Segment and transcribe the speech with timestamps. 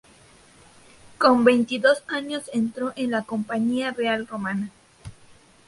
[1.19, 4.71] Con veintidós años entró en la Compañía Real Romana.